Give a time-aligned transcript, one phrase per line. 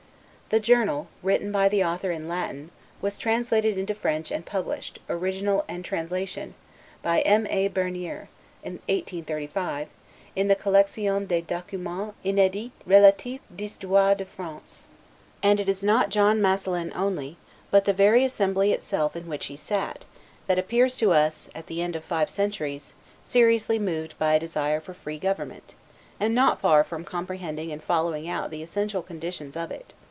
[0.49, 5.63] [The Journal, written by the author in Latin, was translated into French and published, original
[5.69, 6.55] and translation,
[7.01, 7.47] by M.
[7.49, 7.69] A.
[7.69, 8.27] Bernier,
[8.61, 9.87] in 1835,
[10.35, 14.87] in the Collection des Documents inedits relatifs d l'Histoire de France.]
[15.41, 17.37] And it is not John Masselin only,
[17.69, 20.03] but the very assembly itself in which he sat,
[20.47, 22.93] that appears to us, at the end of five centuries,
[23.23, 25.75] seriously moved by a desire for a free government,
[26.19, 29.93] and not far from comprehending and following out the essential conditions of it.